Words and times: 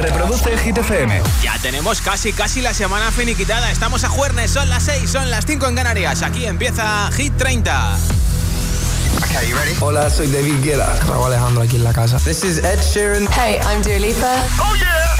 Reproduce 0.00 0.56
Hit 0.58 0.78
FM. 0.78 1.22
Ya 1.42 1.58
tenemos 1.58 2.00
casi, 2.00 2.32
casi 2.32 2.60
la 2.60 2.72
semana 2.72 3.10
finiquitada. 3.10 3.70
Estamos 3.70 4.04
a 4.04 4.08
jueves, 4.08 4.50
son 4.50 4.68
las 4.68 4.84
6, 4.84 5.10
son 5.10 5.30
las 5.30 5.44
5 5.46 5.68
en 5.68 5.76
Canarias. 5.76 6.22
Aquí 6.22 6.46
empieza 6.46 7.10
Hit 7.12 7.36
30. 7.36 7.98
Hola, 9.80 10.10
soy 10.10 10.28
David 10.28 10.62
Guetta. 10.62 10.96
Raúl 11.06 11.26
Alejandro 11.26 11.62
aquí 11.62 11.76
en 11.76 11.84
la 11.84 11.92
casa. 11.92 12.18
This 12.18 12.44
is 12.44 12.58
Ed 12.58 12.80
Sheeran. 12.80 13.28
Hey, 13.32 13.58
I'm 13.62 13.82
Dua 13.82 13.98
Lipa. 13.98 14.44
Oh 14.58 14.74
yeah. 14.76 15.16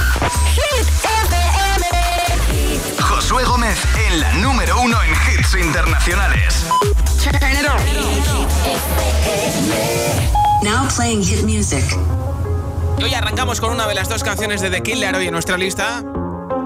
Hit 0.55 0.87
FM. 1.05 3.01
Josué 3.01 3.45
Gómez 3.45 3.79
en 4.09 4.21
la 4.21 4.33
número 4.35 4.81
uno 4.81 4.97
en 5.03 5.11
hits 5.11 5.55
internacionales. 5.55 6.65
Now 10.63 10.89
playing 10.89 11.23
hit 11.23 11.45
music. 11.45 11.85
Y 13.01 13.03
hoy 13.03 13.15
arrancamos 13.15 13.63
con 13.63 13.73
una 13.73 13.87
de 13.87 13.95
las 13.95 14.11
dos 14.11 14.23
canciones 14.23 14.61
de 14.61 14.69
The 14.69 14.83
Killer 14.83 15.15
hoy 15.15 15.27
en 15.27 15.33
nuestra 15.33 15.57
lista, 15.57 16.05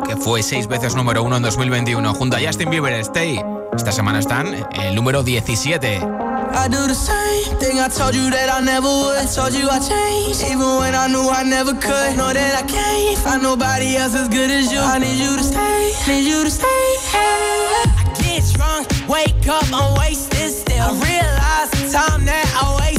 que 0.05 0.16
fue 0.16 0.42
seis 0.42 0.66
veces 0.66 0.97
número 0.97 1.23
uno 1.23 1.37
en 1.37 1.45
2021, 1.45 2.12
junto 2.15 2.37
a 2.37 2.41
Justin 2.45 2.70
Bieber 2.70 2.92
Stay. 2.95 3.41
Esta 3.77 3.92
semana 3.92 4.19
están 4.19 4.66
el 4.73 4.97
número 4.97 5.23
17. 5.23 5.95
I 5.95 6.69
do 6.69 6.89
the 6.89 6.95
same 6.95 7.56
thing 7.61 7.78
I 7.78 7.89
told 7.89 8.16
you 8.16 8.30
that 8.30 8.51
I 8.51 8.65
never 8.65 8.89
would. 8.89 9.33
Told 9.33 9.55
you 9.55 9.69
I 9.70 9.78
changed, 9.78 10.42
even 10.42 10.77
when 10.78 10.97
I 10.97 11.06
knew 11.06 11.30
I 11.30 11.45
never 11.45 11.73
could. 11.73 12.16
Know 12.16 12.33
that 12.33 12.59
I 12.59 12.66
can't 12.66 13.16
find 13.19 13.41
nobody 13.41 13.97
else 13.97 14.16
as 14.16 14.28
good 14.28 14.51
as 14.51 14.73
you. 14.73 14.80
I 14.80 14.98
need 14.98 15.16
you 15.16 15.37
to 15.37 15.42
stay, 15.45 15.92
need 16.09 16.27
you 16.27 16.42
to 16.42 16.51
stay. 16.51 16.66
Hey. 17.12 17.45
Get 18.19 19.09
wake 19.09 19.47
up, 19.47 19.66
I 19.73 19.95
realize 20.91 21.95
I 21.95 22.77
waste. 22.80 22.94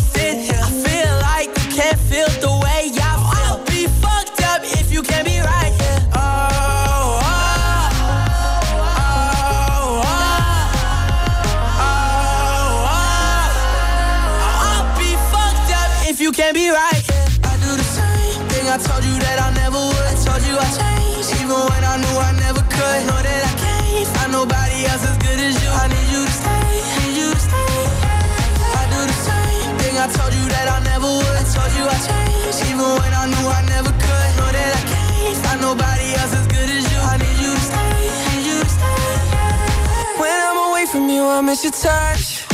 miss 41.41 41.63
your 41.63 41.71
touch. 41.71 42.44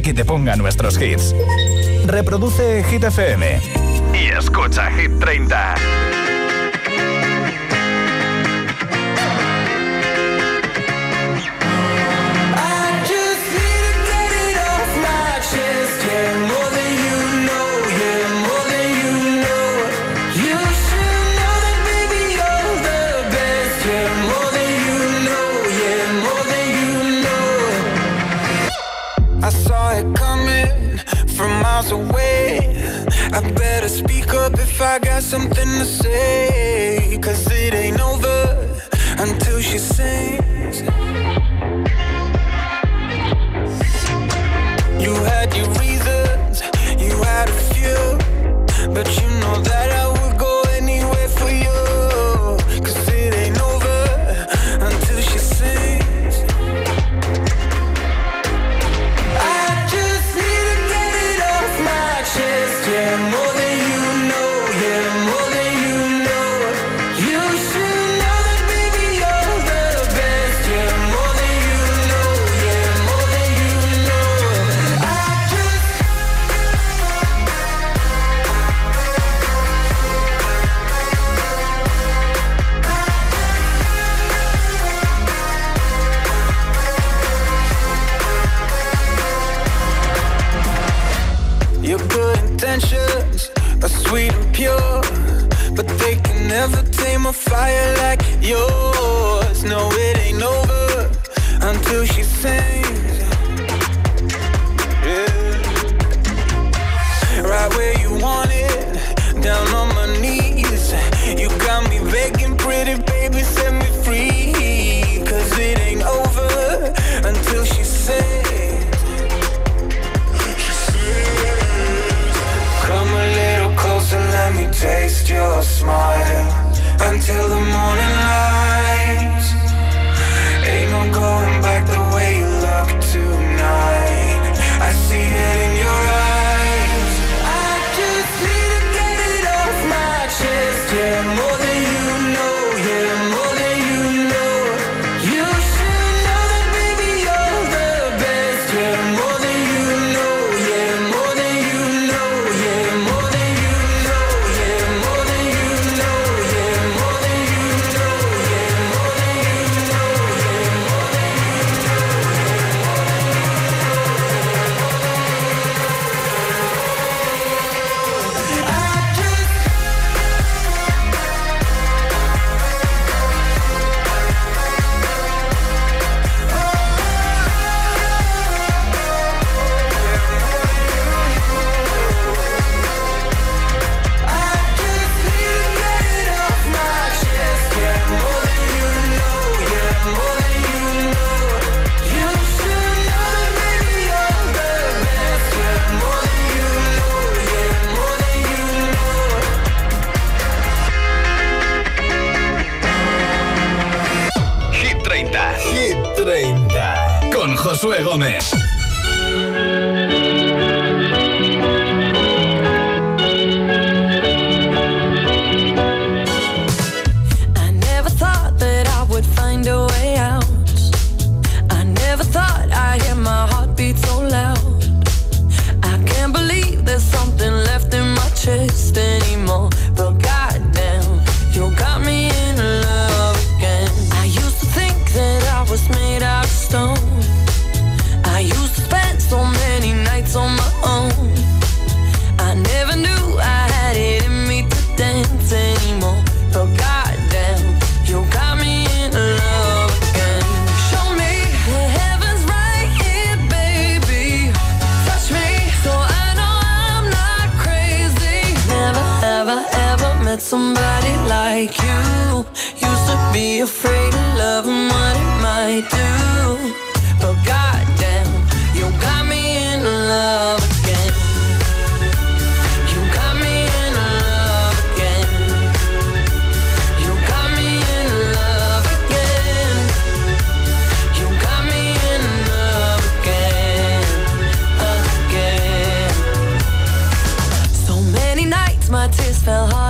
que 0.00 0.14
te 0.14 0.24
ponga 0.24 0.56
nuestros 0.56 0.98
hits. 1.00 1.34
Reproduce 2.06 2.82
Hit 2.84 3.04
FM 3.04 3.60
y 4.14 4.26
escucha 4.28 4.90
Hit 4.92 5.18
30. 5.18 6.01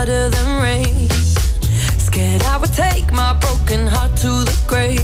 harder 0.03 0.29
than 0.31 0.63
rain. 0.63 1.09
Scared 1.97 2.43
I 2.43 2.57
would 2.57 2.73
take 2.73 3.13
my 3.13 3.35
broken 3.35 3.87
heart 3.87 4.17
to 4.17 4.33
the 4.49 4.59
grave. 4.67 5.01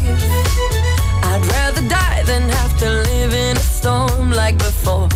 I'd 1.23 1.45
rather 1.55 1.89
die 1.89 2.23
than 2.25 2.43
have 2.49 2.77
to 2.81 2.89
live 3.09 3.33
in 3.33 3.57
a 3.57 3.61
storm 3.61 4.33
like 4.33 4.59
before. 4.59 5.09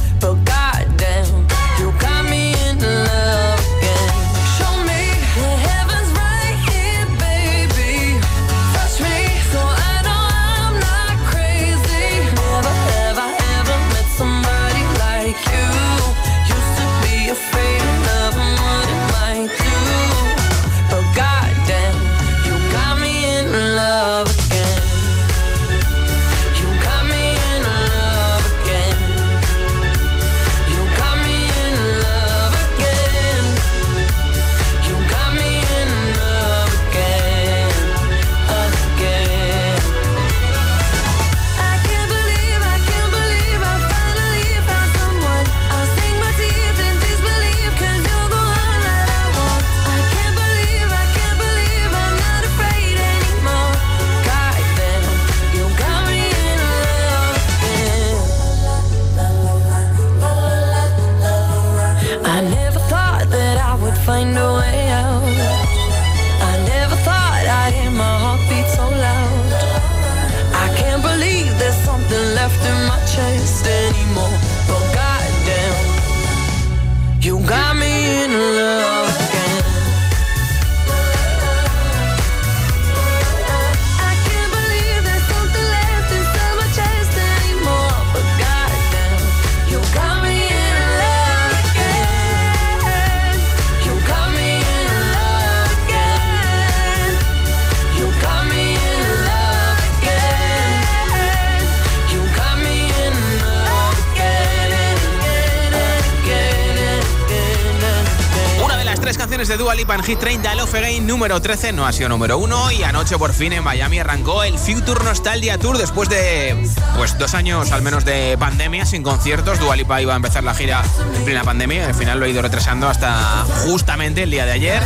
En 109.52 110.02
Hit 110.02 110.18
30, 110.18 110.50
el 110.50 110.60
Off 110.60 110.74
número 111.02 111.42
13, 111.42 111.72
no 111.72 111.86
ha 111.86 111.92
sido 111.92 112.08
número 112.08 112.38
1 112.38 112.72
y 112.72 112.84
anoche 112.84 113.18
por 113.18 113.34
fin 113.34 113.52
en 113.52 113.62
Miami 113.62 113.98
arrancó 113.98 114.44
el 114.44 114.58
Future 114.58 115.04
Nostalgia 115.04 115.58
Tour 115.58 115.76
después 115.76 116.08
de 116.08 116.56
pues 116.96 117.18
dos 117.18 117.34
años 117.34 117.70
al 117.70 117.82
menos 117.82 118.06
de 118.06 118.38
pandemia 118.38 118.86
sin 118.86 119.02
conciertos. 119.02 119.58
Dualipa 119.58 120.00
iba 120.00 120.14
a 120.14 120.16
empezar 120.16 120.42
la 120.42 120.54
gira 120.54 120.82
en 121.14 121.24
plena 121.24 121.44
pandemia, 121.44 121.86
al 121.86 121.94
final 121.94 122.18
lo 122.18 122.24
ha 122.24 122.28
ido 122.28 122.40
retrasando 122.40 122.88
hasta 122.88 123.44
justamente 123.66 124.22
el 124.22 124.30
día 124.30 124.46
de 124.46 124.52
ayer. 124.52 124.82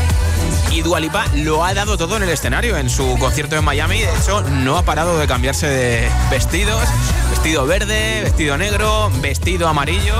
Y 0.70 0.82
Dualipa 0.82 1.26
lo 1.34 1.64
ha 1.64 1.72
dado 1.74 1.96
todo 1.96 2.16
en 2.16 2.24
el 2.24 2.28
escenario 2.28 2.76
en 2.76 2.90
su 2.90 3.16
concierto 3.18 3.56
en 3.56 3.64
Miami. 3.64 4.00
De 4.00 4.14
hecho, 4.14 4.42
no 4.42 4.76
ha 4.76 4.82
parado 4.82 5.18
de 5.18 5.26
cambiarse 5.26 5.66
de 5.66 6.08
vestidos. 6.30 6.82
Vestido 7.30 7.66
verde, 7.66 8.22
vestido 8.22 8.58
negro, 8.58 9.10
vestido 9.20 9.68
amarillo. 9.68 10.14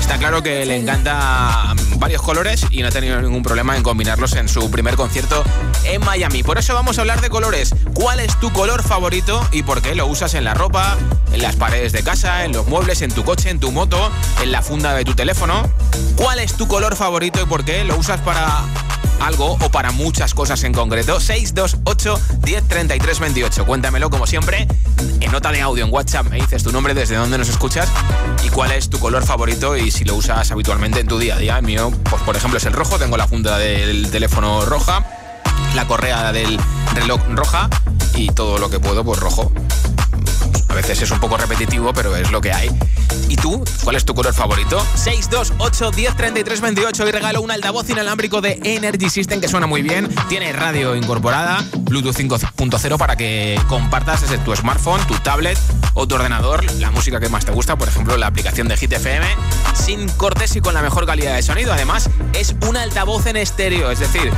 Está 0.00 0.18
claro 0.18 0.42
que 0.42 0.64
le 0.64 0.76
encanta 0.76 1.74
varios 1.96 2.22
colores 2.22 2.66
y 2.70 2.82
no 2.82 2.88
ha 2.88 2.90
tenido 2.90 3.20
ningún 3.20 3.42
problema 3.42 3.76
en 3.76 3.82
combinarlos 3.82 4.34
en 4.34 4.48
su 4.48 4.70
primer 4.70 4.96
concierto 4.96 5.44
en 5.84 6.04
Miami. 6.04 6.42
Por 6.42 6.58
eso 6.58 6.74
vamos 6.74 6.98
a 6.98 7.02
hablar 7.02 7.20
de 7.20 7.28
colores. 7.28 7.74
¿Cuál 7.94 8.20
es 8.20 8.38
tu 8.40 8.52
color 8.52 8.82
favorito 8.82 9.46
y 9.52 9.62
por 9.62 9.82
qué 9.82 9.94
lo 9.94 10.06
usas 10.06 10.34
en 10.34 10.44
la 10.44 10.54
ropa, 10.54 10.96
en 11.32 11.42
las 11.42 11.56
paredes 11.56 11.92
de 11.92 12.02
casa, 12.02 12.44
en 12.44 12.52
los 12.52 12.66
muebles, 12.66 13.02
en 13.02 13.10
tu 13.10 13.24
coche, 13.24 13.50
en 13.50 13.60
tu 13.60 13.72
moto, 13.72 14.10
en 14.42 14.52
la 14.52 14.62
funda 14.62 14.94
de 14.94 15.04
tu 15.04 15.14
teléfono? 15.14 15.68
¿Cuál 16.16 16.38
es 16.38 16.54
tu 16.54 16.68
color 16.68 16.96
favorito 16.96 17.42
y 17.42 17.46
por 17.46 17.64
qué 17.64 17.84
lo 17.84 17.96
usas 17.96 18.20
para 18.20 18.62
algo 19.20 19.58
o 19.60 19.70
para 19.70 19.90
muchas 19.90 20.34
cosas 20.34 20.62
en 20.64 20.72
concreto. 20.72 21.20
628 21.20 22.20
10 22.42 22.68
33 22.68 23.20
28. 23.20 23.66
Cuéntamelo 23.66 24.10
como 24.10 24.26
siempre 24.26 24.66
en 25.20 25.32
nota 25.32 25.52
de 25.52 25.60
audio 25.60 25.84
en 25.84 25.92
WhatsApp. 25.92 26.26
Me 26.28 26.36
dices 26.36 26.62
tu 26.62 26.72
nombre, 26.72 26.94
desde 26.94 27.16
dónde 27.16 27.38
nos 27.38 27.48
escuchas 27.48 27.88
y 28.44 28.48
cuál 28.50 28.72
es 28.72 28.90
tu 28.90 28.98
color 28.98 29.24
favorito 29.24 29.76
y 29.76 29.90
si 29.90 30.04
lo 30.04 30.14
usas 30.14 30.50
habitualmente 30.50 31.00
en 31.00 31.06
tu 31.06 31.18
día 31.18 31.36
a 31.36 31.38
día. 31.38 31.58
El 31.58 31.64
mío, 31.64 31.92
pues 32.10 32.22
por 32.22 32.36
ejemplo, 32.36 32.58
es 32.58 32.66
el 32.66 32.72
rojo. 32.72 32.98
Tengo 32.98 33.16
la 33.16 33.26
funda 33.26 33.58
del 33.58 34.10
teléfono 34.10 34.64
roja, 34.64 35.04
la 35.74 35.86
correa 35.86 36.32
del 36.32 36.58
reloj 36.94 37.20
roja 37.30 37.68
y 38.14 38.28
todo 38.28 38.58
lo 38.58 38.70
que 38.70 38.80
puedo, 38.80 39.04
pues 39.04 39.20
rojo. 39.20 39.52
A 40.68 40.74
veces 40.74 41.02
es 41.02 41.10
un 41.10 41.20
poco 41.20 41.36
repetitivo, 41.36 41.92
pero 41.92 42.14
es 42.16 42.30
lo 42.30 42.40
que 42.40 42.52
hay. 42.52 42.70
¿Y 43.28 43.36
tú? 43.36 43.64
¿Cuál 43.84 43.96
es 43.96 44.04
tu 44.04 44.14
color 44.14 44.34
favorito? 44.34 44.84
628 44.94 45.90
10 45.90 46.60
28 46.60 47.08
y 47.08 47.10
regalo 47.10 47.40
un 47.40 47.50
altavoz 47.50 47.88
inalámbrico 47.90 48.40
de 48.40 48.58
Energy 48.62 49.10
System 49.10 49.40
que 49.40 49.48
suena 49.48 49.66
muy 49.66 49.82
bien. 49.82 50.08
Tiene 50.28 50.52
radio 50.52 50.94
incorporada, 50.96 51.64
Bluetooth 51.80 52.16
5.0 52.16 52.98
para 52.98 53.16
que 53.16 53.60
compartas 53.68 54.22
desde 54.22 54.38
tu 54.38 54.54
smartphone, 54.54 55.06
tu 55.06 55.14
tablet 55.18 55.58
o 55.98 56.06
tu 56.06 56.14
ordenador 56.14 56.64
la 56.74 56.92
música 56.92 57.18
que 57.18 57.28
más 57.28 57.44
te 57.44 57.50
gusta, 57.50 57.76
por 57.76 57.88
ejemplo 57.88 58.16
la 58.16 58.28
aplicación 58.28 58.68
de 58.68 58.76
Hit 58.76 58.92
FM, 58.92 59.26
sin 59.74 60.08
cortes 60.10 60.54
y 60.54 60.60
con 60.60 60.72
la 60.72 60.80
mejor 60.80 61.06
calidad 61.06 61.34
de 61.34 61.42
sonido. 61.42 61.72
Además, 61.72 62.08
es 62.34 62.54
un 62.68 62.76
altavoz 62.76 63.26
en 63.26 63.36
estéreo, 63.36 63.90
es 63.90 63.98
decir, 63.98 64.32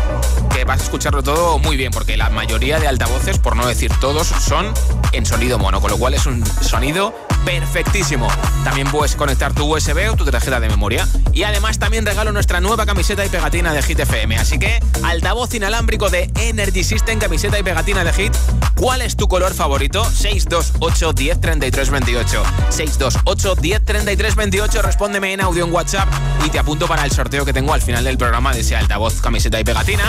que 0.54 0.64
vas 0.64 0.80
a 0.80 0.84
escucharlo 0.84 1.22
todo 1.22 1.58
muy 1.58 1.76
bien 1.76 1.92
porque 1.92 2.16
la 2.16 2.30
mayoría 2.30 2.80
de 2.80 2.88
altavoces, 2.88 3.38
por 3.38 3.56
no 3.56 3.66
decir 3.66 3.92
todos, 4.00 4.26
son 4.26 4.72
en 5.12 5.26
sonido 5.26 5.58
mono, 5.58 5.82
con 5.82 5.90
lo 5.90 5.98
cual 5.98 6.14
es 6.14 6.24
un 6.24 6.44
sonido 6.46 7.14
perfectísimo. 7.44 8.28
También 8.64 8.90
puedes 8.90 9.14
conectar 9.14 9.52
tu 9.52 9.64
USB 9.74 10.10
o 10.10 10.16
tu 10.16 10.24
tarjeta 10.24 10.60
de 10.60 10.68
memoria. 10.68 11.06
Y 11.32 11.42
además 11.42 11.78
también 11.78 12.06
regalo 12.06 12.32
nuestra 12.32 12.60
nueva 12.60 12.86
camiseta 12.86 13.24
y 13.24 13.28
pegatina 13.28 13.74
de 13.74 13.82
Hit 13.82 14.00
FM. 14.00 14.38
Así 14.38 14.58
que 14.58 14.82
altavoz 15.02 15.54
inalámbrico 15.54 16.08
de 16.08 16.30
Energy 16.36 16.84
System, 16.84 17.18
camiseta 17.18 17.58
y 17.58 17.62
pegatina 17.62 18.02
de 18.02 18.12
Hit. 18.14 18.34
¿Cuál 18.80 19.02
es 19.02 19.14
tu 19.14 19.28
color 19.28 19.52
favorito? 19.52 20.02
628 20.06 21.12
10 21.12 21.40
33 21.42 21.90
28. 21.90 22.42
628 22.70 23.54
10 23.60 23.84
33 23.84 24.34
28. 24.34 24.80
Respóndeme 24.80 25.34
en 25.34 25.42
audio 25.42 25.66
en 25.66 25.72
WhatsApp 25.72 26.08
y 26.46 26.48
te 26.48 26.58
apunto 26.58 26.86
para 26.86 27.04
el 27.04 27.10
sorteo 27.10 27.44
que 27.44 27.52
tengo 27.52 27.74
al 27.74 27.82
final 27.82 28.04
del 28.04 28.16
programa 28.16 28.54
de 28.54 28.60
ese 28.60 28.76
altavoz, 28.76 29.20
camiseta 29.20 29.60
y 29.60 29.64
pegatina. 29.64 30.04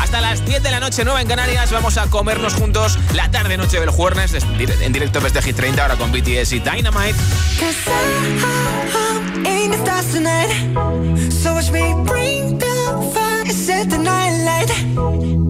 Hasta 0.00 0.20
las 0.20 0.44
10 0.44 0.64
de 0.64 0.70
la 0.72 0.80
noche, 0.80 1.04
9 1.04 1.20
en 1.20 1.28
Canarias. 1.28 1.70
Vamos 1.70 1.96
a 1.96 2.10
comernos 2.10 2.54
juntos 2.54 2.98
la 3.14 3.30
tarde-noche 3.30 3.78
del 3.78 3.90
jueves 3.90 4.32
en 4.34 4.92
directo 4.92 5.20
desde 5.20 5.40
Hit 5.40 5.54
30 5.54 5.80
ahora 5.80 5.94
con 5.94 6.10
BTS 6.10 6.54
y 6.54 6.58
Dynamite. 6.58 7.14
Shoes 7.56 7.86
on, 14.96 15.47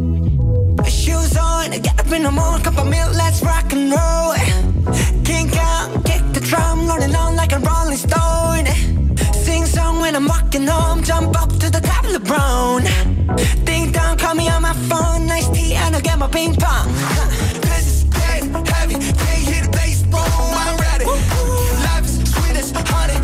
get 1.77 2.01
up 2.01 2.11
in 2.13 2.23
the 2.23 2.31
morning, 2.31 2.63
cup 2.63 2.79
of 2.79 2.89
milk, 2.89 3.15
let's 3.15 3.43
rock 3.43 3.73
and 3.73 3.91
roll. 3.91 4.33
Kink 5.25 5.55
out, 5.57 6.05
kick 6.05 6.23
the 6.33 6.41
drum, 6.41 6.89
rolling 6.89 7.15
on 7.15 7.37
like 7.37 7.53
a 7.53 7.59
rolling 7.59 7.99
stone. 7.99 8.67
Sing 9.35 9.67
song 9.67 10.01
when 10.01 10.17
I'm 10.17 10.27
walking 10.27 10.67
home, 10.67 11.03
jump 11.03 11.41
up 11.41 11.51
to 11.51 11.71
the 11.71 11.81
top 11.81 12.05
of 12.05 12.13
the 12.13 12.21
brown. 12.21 12.85
Ding 13.65 13.93
dong, 13.93 14.17
call 14.17 14.35
me 14.35 14.49
on 14.49 14.63
my 14.63 14.73
phone, 14.89 15.27
nice 15.27 15.49
tea, 15.51 15.75
and 15.75 15.95
I'll 15.95 16.01
get 16.01 16.19
my 16.19 16.29
ping 16.29 16.55
pong. 16.55 16.89
Cause 17.67 17.87
it's 17.87 18.05
getting 18.05 18.53
heavy, 18.65 18.95
can't 18.95 19.45
hear 19.49 19.63
the 19.65 19.71
bass, 19.71 20.03
boom, 20.03 20.23
I'm 20.65 20.77
ready. 20.79 21.05
Life 21.05 22.05
is 22.05 22.33
sweet 22.33 22.57
as 22.57 22.71
honey, 22.71 23.19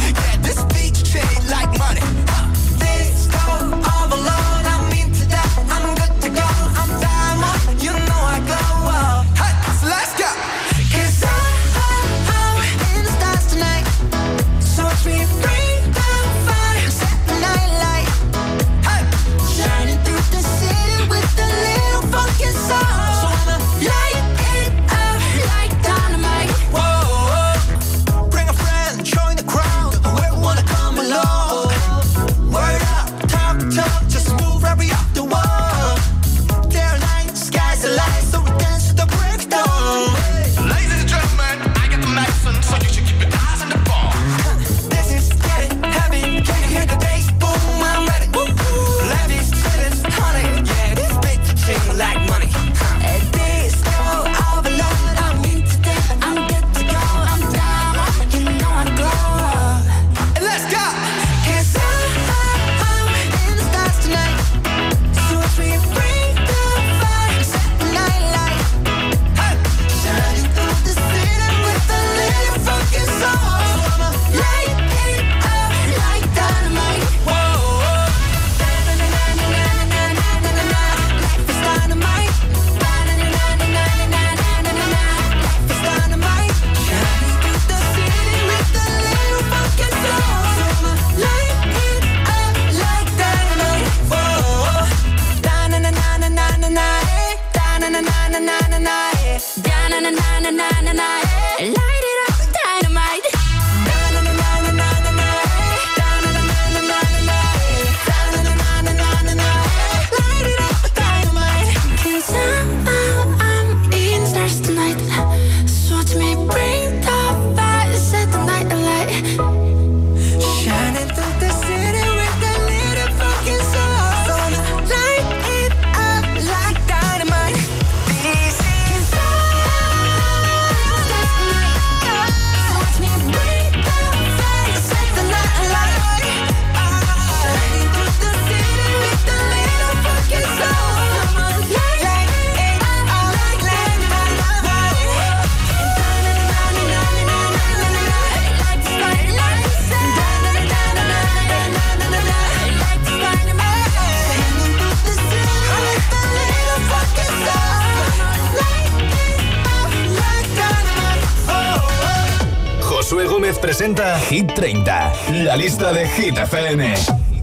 Josué 163.55 163.61
presenta 163.61 164.19
Hit 164.19 164.55
30, 164.55 165.13
la 165.45 165.57
lista 165.57 165.93
de 165.93 166.07
Hit 166.07 166.39
FM. 166.39 166.95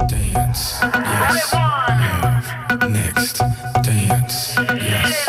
Dance, 0.08 0.80
yes. 0.84 1.52
Next, 2.90 3.40
dance, 3.84 4.56
yes. 4.80 5.26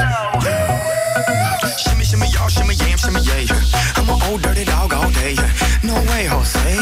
Shimmy, 1.78 2.04
shimmy, 2.04 2.26
y'all, 2.32 2.48
shimmy, 2.48 2.74
yam, 2.74 2.98
shimmy, 2.98 3.20
yeah. 3.20 3.54
I'm 3.96 4.08
an 4.08 4.22
old 4.28 4.42
dirty 4.42 4.64
dog 4.64 4.92
all 4.94 5.10
day. 5.10 5.36
No 5.82 5.94
way, 6.10 6.26
Jose. 6.26 6.74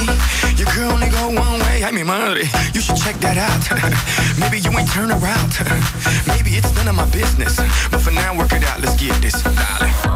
Your 0.56 0.68
girl 0.74 0.92
only 0.92 1.08
go 1.08 1.28
one 1.28 1.60
way. 1.60 1.84
I 1.84 1.90
mean, 1.92 2.06
money. 2.06 2.44
You 2.74 2.80
should 2.80 2.96
check 2.96 3.16
that 3.20 3.36
out. 3.38 3.60
Maybe 4.40 4.60
you 4.60 4.70
ain't 4.78 4.90
turn 4.90 5.10
around. 5.10 5.52
Maybe 6.26 6.56
it's 6.56 6.72
none 6.74 6.88
of 6.88 6.94
my 6.94 7.06
business. 7.10 7.56
But 7.90 8.00
for 8.00 8.12
now, 8.12 8.36
work 8.36 8.52
it 8.52 8.64
out. 8.64 8.80
Let's 8.80 8.96
get 8.96 9.20
this. 9.20 9.42
Darling. 9.42 10.09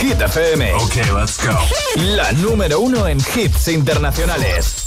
Hit 0.00 0.20
FM. 0.20 0.72
Let's 1.14 1.38
go. 1.44 1.58
La 1.96 2.32
número 2.32 2.80
uno 2.80 3.06
en 3.06 3.18
hits 3.18 3.68
internacionales. 3.68 4.84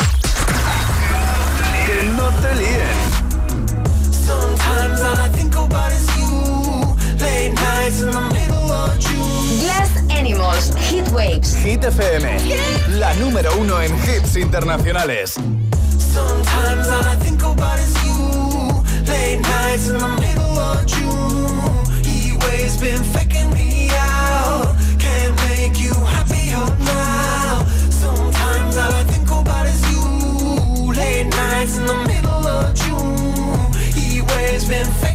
Waves. 10.72 10.90
Hit 10.90 11.12
Waves. 11.12 11.56
Hit 11.56 11.82
FM. 11.84 12.48
Yeah. 12.48 12.98
La 12.98 13.14
número 13.16 13.52
uno 13.58 13.82
en 13.82 13.92
hits 14.04 14.36
internacionales. 14.36 15.34
Sometimes 15.34 16.88
all 16.88 17.04
I 17.04 17.16
think 17.18 17.42
about 17.44 17.80
is 17.80 17.94
you. 18.06 18.84
Late 19.06 19.42
nights 19.42 19.90
in 19.90 19.98
the 19.98 20.08
middle 20.08 20.60
of 20.60 20.86
June. 20.86 22.04
Heat 22.04 22.42
waves 22.44 22.78
been 22.78 23.04
faking 23.04 23.52
me 23.54 23.90
out. 23.92 24.76
Can't 25.00 25.36
make 25.50 25.80
you 25.80 25.94
happier 25.94 26.66
now. 26.86 27.66
Sometimes 27.90 28.78
all 28.78 28.94
I 28.94 29.04
think 29.04 29.30
about 29.30 29.66
is 29.66 29.82
you. 29.92 30.94
Late 30.94 31.28
nights 31.28 31.78
in 31.78 31.86
the 31.86 31.96
middle 32.08 32.48
of 32.48 32.74
June. 32.76 33.74
Heat 33.94 34.22
waves 34.22 34.68
been 34.68 34.88
faking 35.02 35.13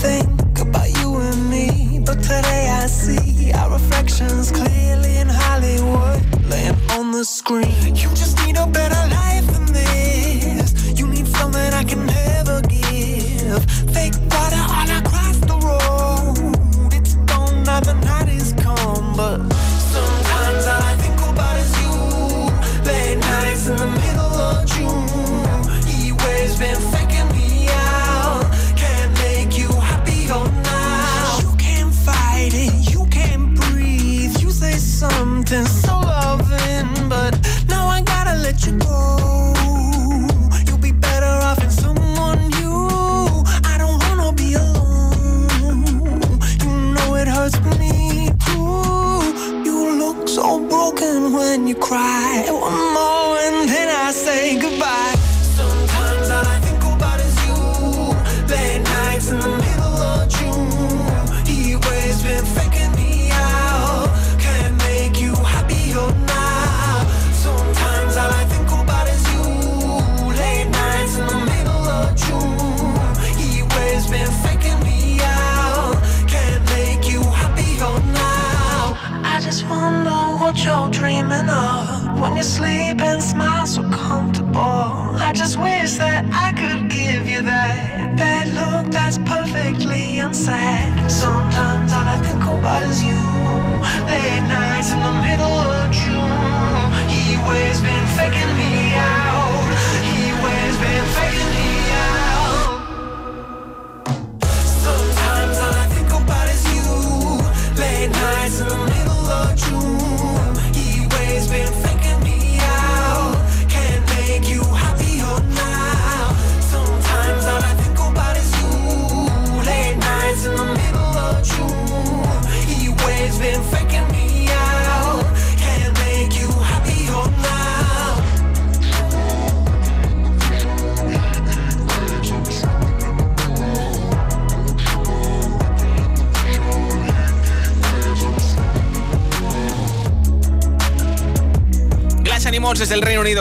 think 0.00 0.58
about 0.60 0.88
you 0.98 1.16
and 1.16 1.50
me, 1.50 2.00
but 2.06 2.22
today 2.22 2.68
I 2.70 2.86
see 2.86 3.52
our 3.52 3.70
reflections 3.72 4.50
clearly 4.50 5.18
in 5.18 5.28
Hollywood, 5.28 6.20
laying 6.48 6.74
on 6.92 7.12
the 7.12 7.24
screen. 7.24 7.99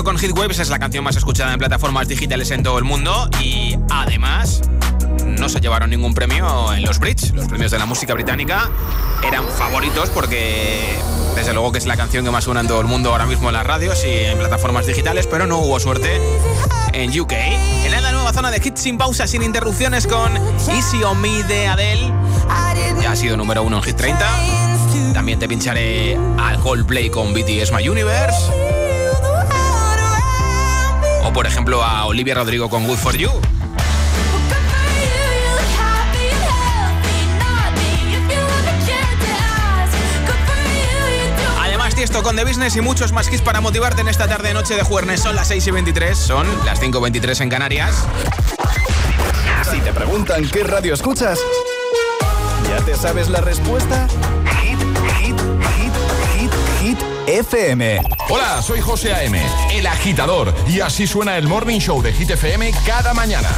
con 0.04 0.18
Hitwaves, 0.18 0.60
es 0.60 0.70
la 0.70 0.80
canción 0.80 1.04
más 1.04 1.16
escuchada 1.16 1.52
en 1.52 1.60
plataformas 1.60 2.08
digitales 2.08 2.52
en 2.52 2.64
todo 2.64 2.78
el 2.78 2.84
mundo 2.84 3.30
y 3.42 3.78
además 3.90 4.62
no 5.26 5.50
se 5.50 5.60
llevaron 5.60 5.90
ningún 5.90 6.14
premio 6.14 6.74
en 6.74 6.84
los 6.84 7.00
Brits. 7.00 7.34
Los 7.34 7.48
premios 7.48 7.72
de 7.72 7.80
la 7.80 7.86
música 7.86 8.14
británica 8.14 8.70
eran 9.28 9.48
favoritos 9.48 10.10
porque, 10.10 10.98
desde 11.36 11.54
luego, 11.54 11.72
que 11.72 11.80
es 11.80 11.86
la 11.86 11.98
canción 11.98 12.24
que 12.24 12.32
más 12.32 12.46
suena 12.46 12.62
en 12.62 12.68
todo 12.68 12.80
el 12.82 12.88
mundo 12.88 13.12
ahora 13.12 13.26
mismo 13.26 13.50
en 13.50 13.54
las 13.54 13.66
radios 13.66 14.06
y 14.06 14.26
en 14.26 14.38
plataformas 14.38 14.86
digitales, 14.86 15.28
pero 15.28 15.48
no 15.48 15.58
hubo 15.60 15.80
suerte 15.80 16.20
en 16.94 17.20
UK. 17.20 17.34
En 17.34 17.92
la 17.92 18.12
nueva 18.12 18.32
zona 18.32 18.52
de 18.52 18.62
hits 18.64 18.82
sin 18.82 18.98
pausa, 18.98 19.28
sin 19.28 19.44
interrupciones, 19.44 20.08
con 20.08 20.36
Easy 20.70 21.04
on 21.04 21.20
Me 21.20 21.44
de 21.44 21.68
Adele. 21.68 22.14
Ha 23.08 23.16
sido 23.16 23.36
número 23.38 23.64
uno 23.64 23.78
en 23.78 23.84
Hit 23.84 23.98
30. 23.98 24.26
También 25.14 25.40
te 25.40 25.48
pincharé 25.48 26.18
al 26.38 26.60
Coldplay 26.60 27.10
con 27.10 27.34
BTS 27.34 27.72
My 27.74 27.88
Universe. 27.88 28.69
Por 31.34 31.46
ejemplo 31.46 31.84
a 31.84 32.06
Olivia 32.06 32.36
Rodrigo 32.36 32.70
con 32.70 32.86
Good 32.86 32.98
For 32.98 33.16
You. 33.16 33.30
Además, 41.62 41.96
Tiesto 41.96 42.24
con 42.24 42.36
The 42.36 42.44
Business 42.44 42.76
y 42.76 42.82
muchos 42.82 43.12
más 43.12 43.32
hits 43.32 43.42
para 43.42 43.62
motivarte 43.62 44.02
en 44.02 44.08
esta 44.08 44.28
tarde 44.28 44.54
noche 44.54 44.76
de 44.76 44.84
jueves. 44.84 45.22
Son 45.22 45.36
las 45.36 45.48
6 45.48 45.68
y 45.68 45.72
23, 45.72 46.18
son 46.18 46.48
las 46.66 46.80
5 46.80 46.98
y 46.98 47.02
23 47.02 47.42
en 47.42 47.50
Canarias. 47.50 47.96
Si 49.72 49.80
te 49.82 49.94
preguntan 49.94 50.48
qué 50.50 50.64
radio 50.64 50.94
escuchas, 50.94 51.40
¿ya 52.68 52.84
te 52.84 52.96
sabes 52.96 53.30
la 53.30 53.42
respuesta? 53.42 54.08
Hit, 54.62 54.80
hit, 55.20 55.40
hit, 55.78 55.94
hit, 56.36 56.52
hit, 56.82 57.19
FM. 57.38 58.02
Hola, 58.30 58.62
soy 58.62 58.82
José 58.82 59.14
A.M., 59.14 59.40
el 59.72 59.86
agitador, 59.86 60.54
y 60.68 60.80
así 60.80 61.06
suena 61.06 61.38
el 61.38 61.48
Morning 61.48 61.80
Show 61.80 62.02
de 62.02 62.12
Hit 62.12 62.32
FM 62.32 62.72
cada 62.86 63.14
mañana. 63.14 63.50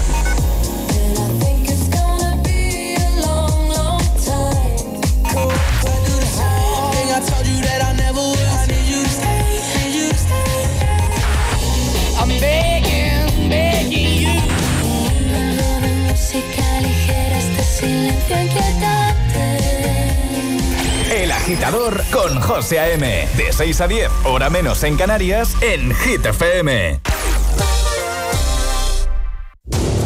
Agitador 21.42 22.04
con 22.12 22.40
José 22.40 22.80
A.M. 22.80 23.28
De 23.36 23.52
6 23.52 23.82
a 23.82 23.88
10, 23.88 24.12
hora 24.26 24.52
menos 24.52 24.84
en 24.84 24.96
Canarias, 24.96 25.58
en 25.62 25.92
Hit 25.96 26.24
FM. 26.24 27.02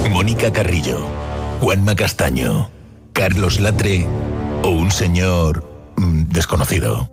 Mónica 0.09 0.53
Carrillo, 0.53 1.05
Juanma 1.59 1.93
Castaño, 1.93 2.69
Carlos 3.11 3.59
Latre 3.59 4.07
o 4.63 4.69
un 4.69 4.91
señor 4.91 5.67
mm, 5.97 6.29
desconocido. 6.29 7.09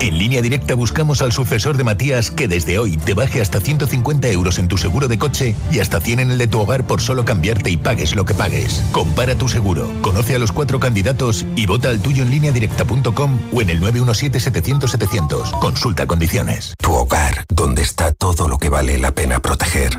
En 0.00 0.16
línea 0.16 0.40
directa 0.40 0.74
buscamos 0.74 1.20
al 1.20 1.30
sucesor 1.30 1.76
de 1.76 1.84
Matías 1.84 2.30
que 2.30 2.48
desde 2.48 2.78
hoy 2.78 2.96
te 2.96 3.12
baje 3.12 3.42
hasta 3.42 3.60
150 3.60 4.28
euros 4.28 4.58
en 4.58 4.66
tu 4.66 4.78
seguro 4.78 5.08
de 5.08 5.18
coche 5.18 5.54
y 5.70 5.80
hasta 5.80 6.00
100 6.00 6.20
en 6.20 6.30
el 6.30 6.38
de 6.38 6.46
tu 6.46 6.58
hogar 6.58 6.86
por 6.86 7.02
solo 7.02 7.26
cambiarte 7.26 7.68
y 7.70 7.76
pagues 7.76 8.14
lo 8.14 8.24
que 8.24 8.32
pagues. 8.32 8.82
Compara 8.92 9.34
tu 9.34 9.46
seguro, 9.46 9.92
conoce 10.00 10.34
a 10.34 10.38
los 10.38 10.52
cuatro 10.52 10.80
candidatos 10.80 11.44
y 11.54 11.66
vota 11.66 11.90
al 11.90 12.00
tuyo 12.00 12.22
en 12.22 12.30
línea 12.30 12.50
directa.com 12.50 13.38
o 13.52 13.60
en 13.60 13.68
el 13.68 13.82
917-700-700. 13.82 15.58
Consulta 15.58 16.06
condiciones. 16.06 16.74
Tu 16.78 16.92
hogar, 16.92 17.44
donde 17.50 17.82
está 17.82 18.12
todo 18.12 18.48
lo 18.48 18.58
que 18.58 18.70
vale 18.70 18.96
la 18.98 19.12
pena 19.12 19.40
proteger. 19.40 19.98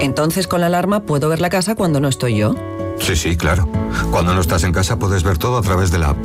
Entonces 0.00 0.46
con 0.46 0.62
la 0.62 0.68
alarma 0.68 1.00
puedo 1.00 1.28
ver 1.28 1.40
la 1.40 1.50
casa 1.50 1.74
cuando 1.74 2.00
no 2.00 2.08
estoy 2.08 2.38
yo. 2.38 2.54
Sí, 2.98 3.14
sí, 3.14 3.36
claro. 3.36 3.68
Cuando 4.10 4.34
no 4.34 4.40
estás 4.40 4.64
en 4.64 4.72
casa 4.72 4.98
puedes 4.98 5.22
ver 5.22 5.36
todo 5.36 5.58
a 5.58 5.62
través 5.62 5.90
de 5.90 5.98
la 5.98 6.10
app. 6.10 6.16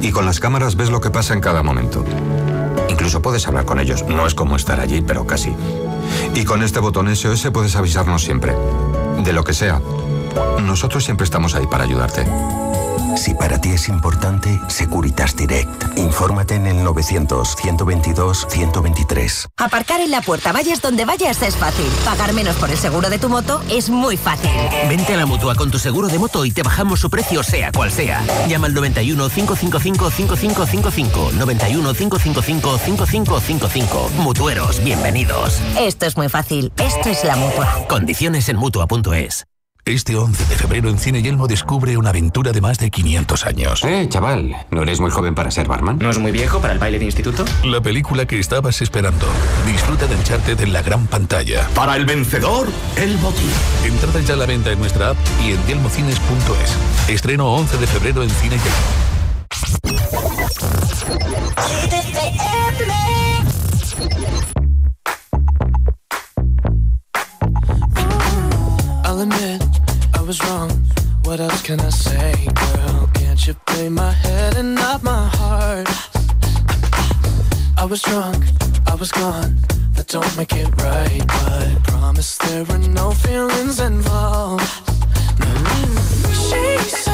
Y 0.00 0.12
con 0.12 0.24
las 0.24 0.38
cámaras 0.38 0.76
ves 0.76 0.90
lo 0.90 1.00
que 1.00 1.10
pasa 1.10 1.34
en 1.34 1.40
cada 1.40 1.64
momento. 1.64 2.04
Incluso 2.88 3.22
puedes 3.22 3.46
hablar 3.46 3.64
con 3.64 3.80
ellos. 3.80 4.04
No 4.08 4.26
es 4.26 4.34
como 4.34 4.56
estar 4.56 4.80
allí, 4.80 5.00
pero 5.00 5.26
casi. 5.26 5.54
Y 6.34 6.44
con 6.44 6.62
este 6.62 6.80
botón 6.80 7.14
SOS 7.14 7.50
puedes 7.52 7.76
avisarnos 7.76 8.22
siempre. 8.22 8.54
De 9.24 9.32
lo 9.32 9.44
que 9.44 9.54
sea. 9.54 9.80
Nosotros 10.62 11.04
siempre 11.04 11.24
estamos 11.24 11.54
ahí 11.54 11.66
para 11.66 11.84
ayudarte. 11.84 12.24
Si 13.16 13.34
para 13.34 13.60
ti 13.60 13.70
es 13.70 13.88
importante, 13.88 14.60
Securitas 14.68 15.34
Direct. 15.36 15.98
Infórmate 15.98 16.54
en 16.54 16.66
el 16.66 16.78
900-122-123. 16.86 19.46
Aparcar 19.58 20.00
en 20.00 20.10
la 20.10 20.22
puerta, 20.22 20.52
vayas 20.52 20.80
donde 20.80 21.04
vayas, 21.04 21.42
es 21.42 21.54
fácil. 21.56 21.84
Pagar 22.04 22.32
menos 22.32 22.56
por 22.56 22.70
el 22.70 22.78
seguro 22.78 23.10
de 23.10 23.18
tu 23.18 23.28
moto 23.28 23.60
es 23.68 23.90
muy 23.90 24.16
fácil. 24.16 24.50
Vente 24.88 25.12
a 25.14 25.18
la 25.18 25.26
mutua 25.26 25.54
con 25.54 25.70
tu 25.70 25.78
seguro 25.78 26.08
de 26.08 26.18
moto 26.18 26.44
y 26.46 26.50
te 26.50 26.62
bajamos 26.62 27.00
su 27.00 27.10
precio, 27.10 27.42
sea 27.42 27.70
cual 27.72 27.92
sea. 27.92 28.24
Llama 28.48 28.68
al 28.68 28.74
91 28.74 29.28
555 29.28 30.10
5555. 30.10 31.32
91 31.32 31.92
555 31.94 32.78
5555. 32.78 34.10
Mutueros, 34.18 34.82
bienvenidos. 34.82 35.60
Esto 35.78 36.06
es 36.06 36.16
muy 36.16 36.30
fácil. 36.30 36.72
Esto 36.78 37.10
es 37.10 37.22
la 37.24 37.36
mutua. 37.36 37.84
Condiciones 37.88 38.48
en 38.48 38.56
mutua.es. 38.56 39.49
Este 39.90 40.14
11 40.14 40.44
de 40.44 40.54
febrero 40.54 40.88
en 40.88 40.98
Cine 41.00 41.20
Yelmo 41.20 41.48
descubre 41.48 41.96
una 41.96 42.10
aventura 42.10 42.52
de 42.52 42.60
más 42.60 42.78
de 42.78 42.92
500 42.92 43.44
años. 43.44 43.82
Eh, 43.82 44.06
chaval, 44.08 44.54
¿no 44.70 44.84
eres 44.84 45.00
muy 45.00 45.10
joven 45.10 45.34
para 45.34 45.50
ser 45.50 45.66
barman? 45.66 45.98
¿No 45.98 46.10
es 46.10 46.18
muy 46.18 46.30
viejo 46.30 46.60
para 46.60 46.74
el 46.74 46.78
baile 46.78 47.00
de 47.00 47.06
instituto? 47.06 47.44
La 47.64 47.80
película 47.80 48.24
que 48.24 48.38
estabas 48.38 48.82
esperando. 48.82 49.26
Disfruta 49.66 50.06
de 50.06 50.14
Uncharted 50.14 50.60
en 50.60 50.72
la 50.72 50.82
gran 50.82 51.08
pantalla. 51.08 51.68
Para 51.74 51.96
el 51.96 52.06
vencedor, 52.06 52.68
el 52.96 53.16
botín. 53.16 53.50
Entrada 53.84 54.20
ya 54.20 54.34
a 54.34 54.36
la 54.36 54.46
venta 54.46 54.70
en 54.70 54.78
nuestra 54.78 55.08
app 55.08 55.16
y 55.44 55.50
en 55.50 55.66
yelmocines.es. 55.66 57.10
Estreno 57.10 57.52
11 57.52 57.78
de 57.78 57.86
febrero 57.88 58.22
en 58.22 58.30
Cine 58.30 58.58
Yelmo. 58.58 59.10
I'll 69.04 69.22
admit 69.22 69.79
was 70.30 70.48
wrong. 70.48 70.70
What 71.24 71.40
else 71.40 71.60
can 71.60 71.80
I 71.80 71.90
say, 71.90 72.32
girl? 72.54 73.10
Can't 73.14 73.44
you 73.48 73.54
play 73.66 73.88
my 73.88 74.12
head 74.12 74.56
and 74.56 74.76
not 74.76 75.02
my 75.02 75.26
heart? 75.38 75.88
I 77.76 77.84
was 77.84 78.00
drunk, 78.02 78.44
I 78.86 78.94
was 78.94 79.10
gone. 79.10 79.56
That 79.96 80.06
don't 80.06 80.36
make 80.36 80.52
it 80.52 80.70
right, 80.84 81.24
but 81.26 81.82
promise 81.82 82.38
there 82.38 82.62
were 82.62 82.78
no 82.78 83.10
feelings 83.10 83.80
involved. 83.80 84.70
She 86.46 86.78
said, 86.78 87.09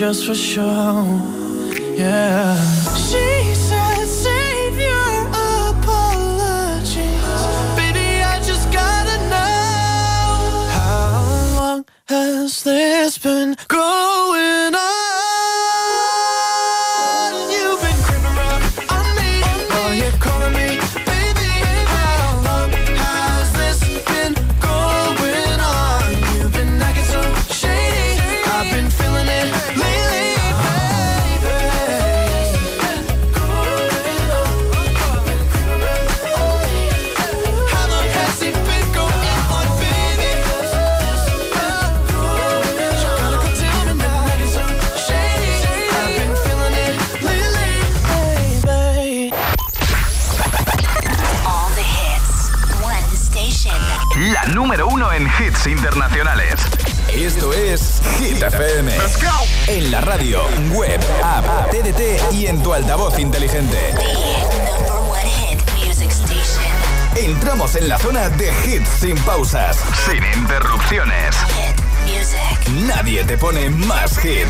just 0.00 0.24
for 0.24 0.34
show? 0.34 1.39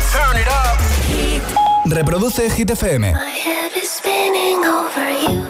Turn 0.09 0.35
it 0.37 0.47
up. 0.47 0.79
Reproduce 1.85 2.51
Hit 2.53 2.69
FM. 2.69 3.13
My 3.13 3.29
head 3.29 3.71
is 3.75 3.91
spinning 3.91 4.65
over 4.65 5.09
you. 5.23 5.45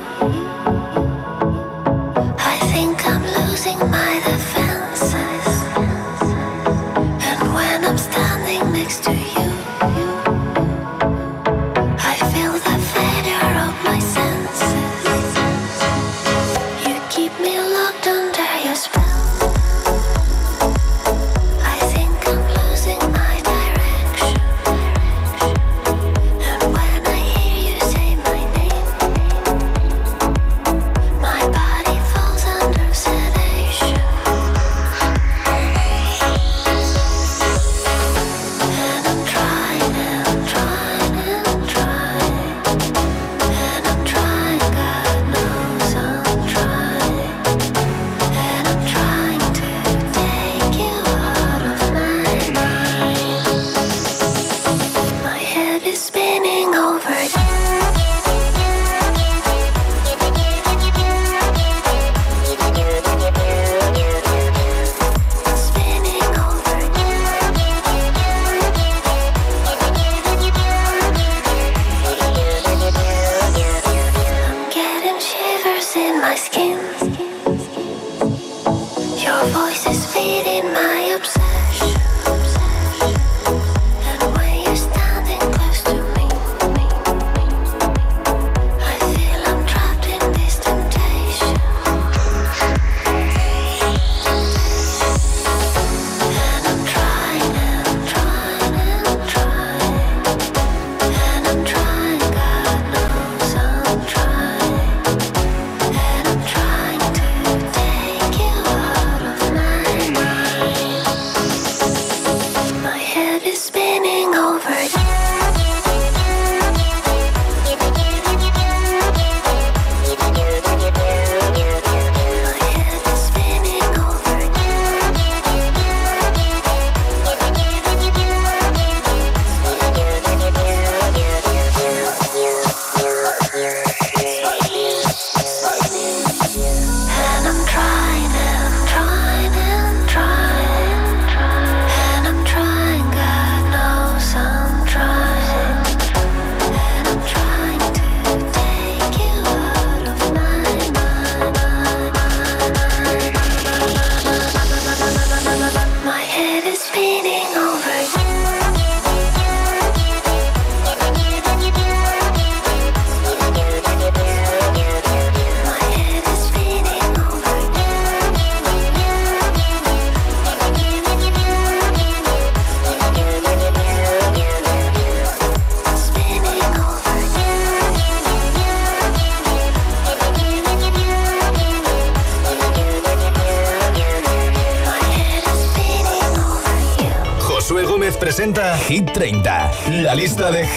I 2.37 2.57
think 2.73 3.05
I'm 3.07 3.23
losing 3.47 3.79
my 3.89 4.19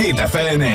Képe 0.04 0.26
felne 0.26 0.74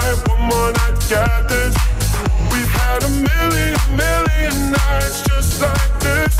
time, 0.00 0.16
one 0.28 0.42
more 0.48 0.72
night, 0.72 0.96
got 1.10 1.48
this. 1.48 1.74
We've 2.52 2.72
had 2.80 3.02
a 3.02 3.10
million, 3.10 3.74
a 3.74 3.96
million 3.96 4.28
million 4.48 4.72
nights 4.72 5.22
just 5.22 5.60
like 5.60 6.00
this. 6.00 6.34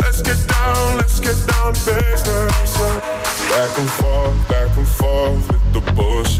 Let's 0.00 0.22
get 0.22 0.40
down, 0.48 0.96
let's 0.96 1.20
get 1.20 1.36
down 1.46 1.74
to 1.74 1.80
business. 1.84 2.78
Back 3.50 3.78
and 3.78 3.90
forth, 3.90 4.48
back 4.48 4.76
and 4.76 4.88
forth 4.88 5.48
with 5.50 5.72
the 5.72 5.92
bush 5.92 6.31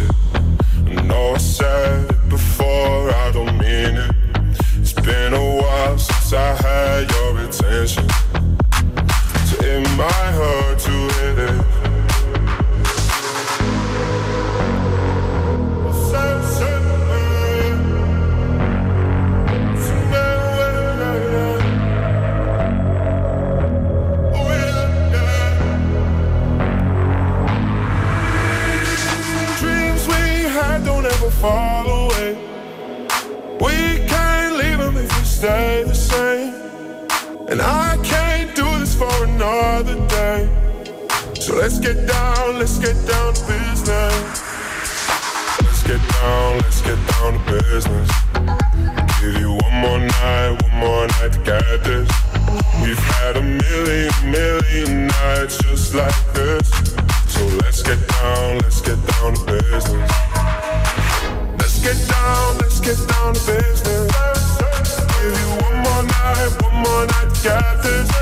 more 67.44 67.55
night 67.55 67.83
to 67.83 67.83
get 67.83 67.83
this. 67.83 68.21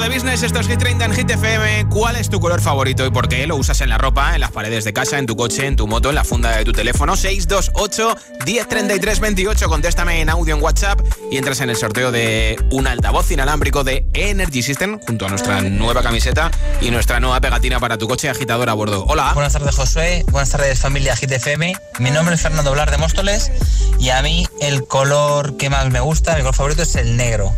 De 0.00 0.08
business, 0.08 0.42
esto 0.42 0.60
es 0.60 0.66
Hit 0.66 0.78
30 0.78 1.04
en 1.04 1.12
Hit 1.12 1.30
FM. 1.30 1.88
¿Cuál 1.90 2.16
es 2.16 2.30
tu 2.30 2.40
color 2.40 2.60
favorito 2.60 3.04
y 3.04 3.10
por 3.10 3.28
qué? 3.28 3.46
¿Lo 3.46 3.56
usas 3.56 3.80
en 3.82 3.90
la 3.90 3.98
ropa, 3.98 4.34
en 4.34 4.40
las 4.40 4.50
paredes 4.50 4.84
de 4.84 4.94
casa, 4.94 5.18
en 5.18 5.26
tu 5.26 5.36
coche, 5.36 5.66
en 5.66 5.76
tu 5.76 5.86
moto, 5.86 6.08
en 6.08 6.14
la 6.14 6.24
funda 6.24 6.56
de 6.56 6.64
tu 6.64 6.72
teléfono? 6.72 7.16
628 7.16 8.16
1033 8.46 9.20
28. 9.20 9.68
Contéstame 9.68 10.20
en 10.20 10.30
audio 10.30 10.56
en 10.56 10.62
WhatsApp 10.62 11.00
y 11.30 11.36
entras 11.36 11.60
en 11.60 11.68
el 11.68 11.76
sorteo 11.76 12.12
de 12.12 12.56
un 12.70 12.86
altavoz 12.86 13.30
inalámbrico 13.30 13.84
de 13.84 14.06
Energy 14.14 14.62
System 14.62 14.98
junto 15.06 15.26
a 15.26 15.28
nuestra 15.28 15.60
nueva 15.60 16.02
camiseta 16.02 16.50
y 16.80 16.90
nuestra 16.90 17.20
nueva 17.20 17.40
pegatina 17.40 17.78
para 17.78 17.98
tu 17.98 18.08
coche 18.08 18.30
agitador 18.30 18.70
a 18.70 18.74
bordo. 18.74 19.04
Hola. 19.06 19.32
Buenas 19.34 19.52
tardes, 19.52 19.74
Josué. 19.74 20.24
Buenas 20.30 20.50
tardes, 20.50 20.78
familia 20.80 21.14
Hit 21.16 21.32
FM. 21.32 21.76
Mi 21.98 22.10
nombre 22.10 22.36
es 22.36 22.40
Fernando 22.40 22.72
Blar 22.72 22.90
de 22.90 22.96
Móstoles 22.96 23.50
y 23.98 24.08
a 24.08 24.22
mí 24.22 24.46
el 24.62 24.86
color 24.86 25.58
que 25.58 25.68
más 25.68 25.90
me 25.90 26.00
gusta, 26.00 26.34
mi 26.36 26.40
color 26.40 26.54
favorito 26.54 26.82
es 26.82 26.94
el 26.96 27.16
negro. 27.16 27.54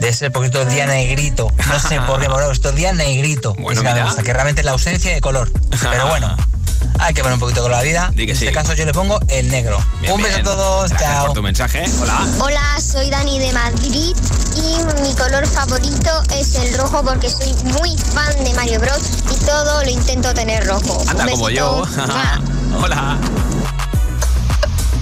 De 0.00 0.08
ese 0.08 0.30
poquito 0.30 0.64
día 0.66 0.86
negrito. 0.86 1.50
No 1.68 1.78
sé 1.80 2.00
por 2.02 2.20
qué, 2.20 2.26
pero 2.34 2.50
estos 2.50 2.74
días 2.74 2.94
negrito. 2.94 3.54
Bueno, 3.54 3.80
es 3.80 3.86
mira. 3.94 4.04
gusta, 4.06 4.22
que 4.22 4.32
realmente 4.32 4.60
es 4.60 4.64
la 4.64 4.72
ausencia 4.72 5.14
de 5.14 5.20
color. 5.20 5.50
Pero 5.90 6.08
bueno, 6.08 6.36
hay 6.98 7.14
que 7.14 7.22
poner 7.22 7.34
un 7.34 7.40
poquito 7.40 7.62
con 7.62 7.70
la 7.70 7.80
vida. 7.82 8.10
Di 8.14 8.26
que 8.26 8.32
en 8.32 8.38
sí. 8.38 8.44
este 8.46 8.54
caso 8.54 8.74
yo 8.74 8.84
le 8.84 8.92
pongo 8.92 9.18
el 9.28 9.48
negro. 9.50 9.78
Bien, 10.00 10.12
un 10.14 10.20
beso 10.22 10.34
bien. 10.36 10.46
a 10.46 10.50
todos, 10.50 10.90
Gracias 10.90 11.10
chao. 11.12 11.26
por 11.26 11.34
tu 11.34 11.42
mensaje. 11.42 11.84
Hola. 12.02 12.26
Hola, 12.40 12.80
soy 12.80 13.08
Dani 13.10 13.38
de 13.38 13.52
Madrid 13.52 14.14
y 14.56 15.00
mi 15.02 15.14
color 15.14 15.46
favorito 15.46 16.22
es 16.36 16.54
el 16.56 16.76
rojo 16.76 17.02
porque 17.04 17.30
soy 17.30 17.54
muy 17.80 17.96
fan 17.96 18.44
de 18.44 18.52
Mario 18.54 18.80
Bros 18.80 19.00
y 19.32 19.44
todo 19.46 19.82
lo 19.84 19.90
intento 19.90 20.34
tener 20.34 20.66
rojo. 20.66 21.02
Anda 21.08 21.24
Un 21.24 21.30
como 21.30 21.46
besito. 21.46 21.86
yo. 21.86 22.82
Hola. 22.82 23.16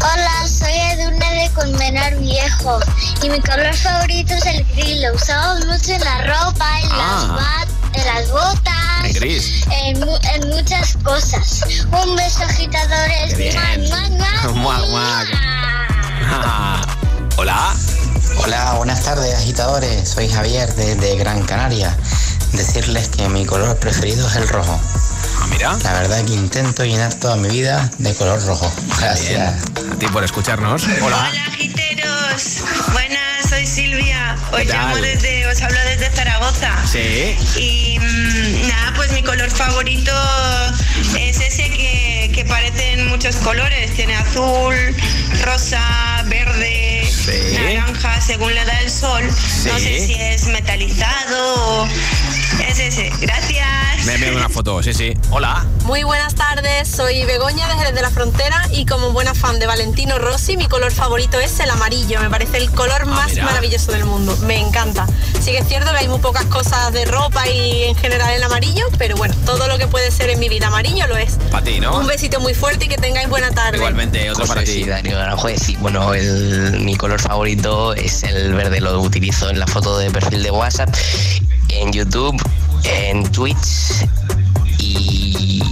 Hola, 0.03 0.49
soy 0.49 0.73
Edurne 0.73 1.43
de 1.43 1.51
Colmenar 1.55 2.17
Viejo 2.17 2.81
y 3.23 3.29
mi 3.31 3.41
color 3.41 3.73
favorito 3.75 4.35
es 4.35 4.47
el 4.47 4.65
gris. 4.65 5.01
Lo 5.03 5.15
usamos 5.15 5.65
mucho 5.67 5.93
en 5.93 6.01
la 6.05 6.19
ropa, 6.23 6.81
en, 6.81 6.89
las, 6.89 7.25
Ah. 7.25 7.39
bat- 7.39 7.97
en 7.97 8.07
las 8.07 8.31
botas, 8.31 9.13
gris. 9.15 9.65
en, 9.85 10.01
mu- 10.01 10.19
en 10.35 10.49
muchas 10.51 10.97
cosas. 11.05 11.65
Un 11.93 12.17
beso, 12.17 12.43
agitadores. 12.45 13.37
Mua, 14.55 14.55
mua, 14.55 14.79
mua. 14.87 15.25
Hola. 17.37 17.75
Hola, 18.45 18.73
buenas 18.79 19.03
tardes 19.03 19.35
agitadores, 19.37 20.09
soy 20.09 20.29
Javier 20.29 20.73
desde 20.75 21.17
Gran 21.17 21.43
Canaria. 21.45 21.97
Decirles 22.53 23.09
que 23.09 23.29
mi 23.29 23.45
color 23.47 23.77
preferido 23.79 24.29
es 24.29 24.37
el 24.37 24.49
rojo. 24.49 24.79
Ah, 25.41 25.47
mira. 25.49 25.77
La 25.83 25.93
verdad 25.95 26.25
que 26.25 26.35
intento 26.35 26.85
llenar 26.85 27.13
toda 27.15 27.37
mi 27.37 27.49
vida 27.49 27.91
de 27.99 28.15
color 28.15 28.45
rojo. 28.45 28.73
Gracias. 28.99 29.55
A 29.93 29.99
ti 29.99 30.07
por 30.09 30.23
escucharnos. 30.23 30.85
Hola. 31.03 31.31
Agiteros, 31.49 32.59
buenas, 32.93 33.49
soy 33.49 33.67
Silvia. 33.67 34.37
Os 34.53 34.59
¿Qué 34.61 34.65
llamo 34.67 34.97
desde, 34.97 35.47
os 35.47 35.61
hablo 35.63 35.79
desde 35.87 36.11
Zaragoza. 36.15 36.71
Sí. 36.91 37.37
Y 37.57 37.99
mm, 37.99 38.69
nada, 38.69 38.93
pues 38.97 39.13
mi 39.13 39.23
color 39.23 39.51
favorito 39.51 40.13
es 41.19 41.41
ese 41.41 41.71
que, 41.71 42.31
que 42.35 42.45
parecen 42.45 43.09
muchos 43.09 43.37
colores. 43.37 43.95
Tiene 43.95 44.15
azul, 44.17 44.75
rosa, 45.45 46.23
verde, 46.27 46.91
Sí. 47.09 47.55
naranja, 47.55 48.21
según 48.21 48.55
le 48.55 48.65
da 48.65 48.79
el 48.81 48.91
sol. 48.91 49.23
No 49.25 49.79
Sí. 49.79 49.85
sé 49.85 50.07
si 50.07 50.15
es 50.15 50.47
metalizado 50.47 51.83
o 51.83 51.89
es 52.61 52.79
ese. 52.79 53.11
Gracias. 53.21 53.67
Me 54.07 54.15
envío 54.15 54.37
una 54.37 54.49
foto, 54.49 54.83
sí, 54.83 54.93
sí. 54.93 55.17
Hola. 55.31 55.65
Muy 55.85 56.03
buenas 56.03 56.35
tardes, 56.35 56.89
soy 56.89 57.25
Begoña 57.25 57.69
de 57.69 57.75
Jerez 57.75 57.95
de 57.95 58.03
la 58.03 58.11
Frontera 58.11 58.67
y 58.73 58.85
como 58.87 59.11
buena 59.13 59.35
fan 59.35 59.59
de 59.61 59.67
Valentino 59.67 60.19
Rossi, 60.19 60.57
mi 60.57 60.67
color 60.67 60.91
favorito 60.93 61.39
es 61.39 61.59
el 61.61 61.71
amarillo. 61.71 62.21
Me 62.21 62.29
parece 62.31 62.59
el 62.59 62.71
color 62.71 63.07
más 63.07 63.31
mira. 63.31 63.45
maravilloso 63.45 63.93
del 63.93 64.05
mundo. 64.05 64.37
Me 64.45 64.59
encanta. 64.59 65.07
Sí 65.41 65.53
que 65.53 65.59
es 65.59 65.69
cierto 65.69 65.91
que 65.93 65.99
hay 65.99 66.09
muy 66.09 66.19
pocas 66.21 66.45
cosas 66.47 66.93
de 66.93 67.05
ropa 67.05 67.49
y 67.49 67.85
en 67.85 67.97
general 67.97 68.33
el 68.33 68.43
amarillo, 68.43 68.87
pero 68.99 69.17
bueno, 69.17 69.35
todo 69.47 69.67
lo 69.69 69.79
que 69.79 69.87
puede 69.87 70.11
ser 70.11 70.31
en 70.31 70.39
mi 70.41 70.49
vida 70.49 70.67
amarillo 70.69 71.07
lo 71.07 71.17
es. 71.17 71.35
Para 71.51 71.65
ti, 71.65 71.81
¿no? 71.81 71.97
Un 71.99 72.07
besito 72.07 72.41
muy 72.41 72.55
fuerte 72.55 72.87
y 72.87 72.89
que 72.89 72.97
tengáis 72.97 73.29
buena 73.29 73.51
tarde. 73.53 73.77
Igualmente, 73.79 74.31
otro 74.31 74.47
para 74.47 74.63
ti. 74.63 74.73
Sí, 74.73 74.85
Darío 74.85 75.19
Aranjuez. 75.21 75.61
Sí, 75.63 75.77
bueno, 75.81 76.15
el- 76.15 76.81
mi 76.81 76.97
color 76.97 77.21
favorito 77.21 77.95
es 77.95 78.23
el 78.25 78.53
verde, 78.55 78.81
lo 78.81 79.01
utilizo 79.01 79.49
en 79.51 79.59
la 79.61 79.67
foto 79.67 79.99
de 79.99 80.11
perfil 80.11 80.43
de 80.43 80.51
WhatsApp, 80.51 80.95
en 81.73 81.93
YouTube, 81.93 82.41
en 82.85 83.23
Twitch 83.31 84.07
y, 84.79 85.63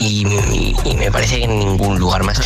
y, 0.00 0.76
y 0.84 0.94
me 0.96 1.10
parece 1.10 1.38
que 1.38 1.44
en 1.44 1.58
ningún 1.58 1.98
lugar 1.98 2.22
más. 2.24 2.40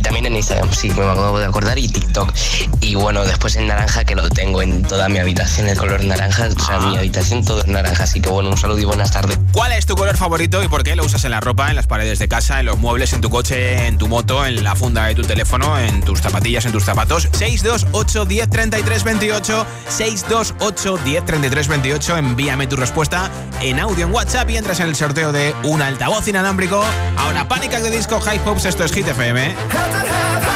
Y 0.00 0.02
también 0.02 0.24
en 0.24 0.34
Instagram, 0.34 0.72
sí, 0.72 0.88
me 0.88 1.02
acabo 1.02 1.38
de 1.38 1.44
acordar, 1.44 1.78
y 1.78 1.86
TikTok. 1.86 2.32
Y 2.80 2.94
bueno, 2.94 3.22
después 3.22 3.54
en 3.56 3.66
naranja, 3.66 4.02
que 4.02 4.14
lo 4.14 4.30
tengo 4.30 4.62
en 4.62 4.82
toda 4.82 5.10
mi 5.10 5.18
habitación, 5.18 5.68
el 5.68 5.76
color 5.76 6.02
naranja, 6.04 6.48
o 6.56 6.64
sea, 6.64 6.78
mi 6.78 6.96
habitación 6.96 7.44
todo 7.44 7.60
es 7.60 7.66
naranja. 7.66 8.04
Así 8.04 8.18
que 8.18 8.30
bueno, 8.30 8.48
un 8.48 8.56
saludo 8.56 8.78
y 8.78 8.86
buenas 8.86 9.10
tardes. 9.10 9.38
¿Cuál 9.52 9.72
es 9.72 9.84
tu 9.84 9.96
color 9.96 10.16
favorito 10.16 10.62
y 10.62 10.68
por 10.68 10.84
qué 10.84 10.96
lo 10.96 11.04
usas 11.04 11.22
en 11.26 11.32
la 11.32 11.40
ropa, 11.40 11.68
en 11.68 11.76
las 11.76 11.86
paredes 11.86 12.18
de 12.18 12.28
casa, 12.28 12.60
en 12.60 12.64
los 12.64 12.78
muebles, 12.78 13.12
en 13.12 13.20
tu 13.20 13.28
coche, 13.28 13.88
en 13.88 13.98
tu 13.98 14.08
moto, 14.08 14.46
en 14.46 14.64
la 14.64 14.74
funda 14.74 15.04
de 15.04 15.14
tu 15.14 15.20
teléfono, 15.20 15.78
en 15.78 16.00
tus 16.00 16.22
zapatillas, 16.22 16.64
en 16.64 16.72
tus 16.72 16.84
zapatos? 16.84 17.28
628 17.32 18.24
10 18.24 18.48
33 18.48 19.04
28 19.04 19.66
628 19.86 20.96
10 21.04 21.24
33 21.26 21.68
28 21.68 22.16
Envíame 22.16 22.66
tu 22.66 22.76
respuesta 22.76 23.30
en 23.60 23.78
audio 23.78 24.06
en 24.06 24.14
WhatsApp 24.14 24.48
y 24.48 24.56
entras 24.56 24.80
en 24.80 24.88
el 24.88 24.96
sorteo 24.96 25.30
de 25.30 25.54
un 25.64 25.82
altavoz 25.82 26.26
inalámbrico. 26.26 26.82
Ahora, 27.18 27.46
Pánicas 27.46 27.82
de 27.82 27.90
Disco 27.90 28.18
High 28.18 28.38
Pops, 28.38 28.64
esto 28.64 28.82
es 28.84 28.92
Hit 28.92 29.06
FM. 29.08 29.54
nothing 29.92 30.12
happened. 30.12 30.49